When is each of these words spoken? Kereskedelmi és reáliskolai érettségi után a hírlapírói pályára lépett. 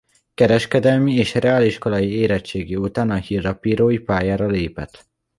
Kereskedelmi 0.33 1.13
és 1.15 1.33
reáliskolai 1.33 2.11
érettségi 2.13 2.75
után 2.75 3.09
a 3.09 3.15
hírlapírói 3.15 3.97
pályára 3.99 4.47
lépett. 4.47 5.05